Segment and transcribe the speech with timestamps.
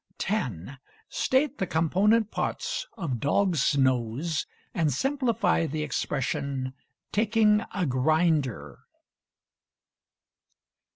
[0.17, 0.79] 10.
[1.09, 6.73] State the component parts of dog's nose; and simplify the expression
[7.11, 8.79] "taking a grinder."